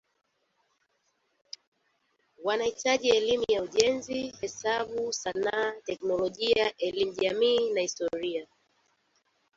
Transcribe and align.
Wanahitaji 2.43 3.09
elimu 3.09 3.45
ya 3.49 3.63
ujenzi, 3.63 4.27
hesabu, 4.41 5.13
sanaa, 5.13 5.71
teknolojia, 5.71 6.73
elimu 6.77 7.11
jamii 7.13 7.73
na 7.73 7.81
historia. 7.81 8.47